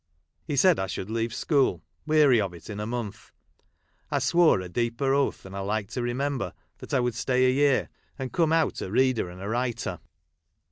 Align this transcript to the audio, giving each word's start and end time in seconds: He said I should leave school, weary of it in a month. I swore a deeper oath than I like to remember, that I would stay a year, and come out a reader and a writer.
He 0.47 0.55
said 0.55 0.79
I 0.79 0.87
should 0.87 1.11
leave 1.11 1.31
school, 1.31 1.83
weary 2.07 2.41
of 2.41 2.55
it 2.55 2.71
in 2.71 2.79
a 2.79 2.87
month. 2.87 3.31
I 4.09 4.17
swore 4.17 4.59
a 4.59 4.67
deeper 4.67 5.13
oath 5.13 5.43
than 5.43 5.53
I 5.53 5.59
like 5.59 5.89
to 5.89 6.01
remember, 6.01 6.53
that 6.79 6.91
I 6.91 6.99
would 6.99 7.13
stay 7.13 7.45
a 7.45 7.51
year, 7.53 7.87
and 8.17 8.33
come 8.33 8.51
out 8.51 8.81
a 8.81 8.89
reader 8.89 9.29
and 9.29 9.39
a 9.39 9.47
writer. 9.47 9.99